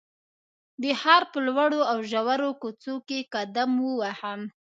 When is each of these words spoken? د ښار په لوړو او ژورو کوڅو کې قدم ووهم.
د 0.81 0.83
ښار 1.01 1.23
په 1.31 1.39
لوړو 1.47 1.79
او 1.91 1.97
ژورو 2.11 2.49
کوڅو 2.61 2.95
کې 3.07 3.27
قدم 3.33 3.71
ووهم. 3.79 4.41